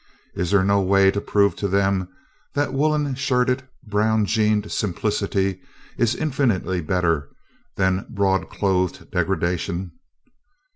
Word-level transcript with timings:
Is 0.33 0.49
there 0.49 0.63
no 0.63 0.81
way 0.81 1.11
to 1.11 1.21
prove 1.21 1.55
to 1.57 1.67
them 1.67 2.09
that 2.55 2.73
woollen 2.73 3.13
shirted, 3.13 3.67
brown 3.83 4.25
jeaned 4.25 4.71
simplicity 4.71 5.61
is 5.95 6.15
infinitely 6.15 6.81
better 6.81 7.29
than 7.75 8.07
broad 8.09 8.49
clothed 8.49 9.11
degradation?" 9.11 9.91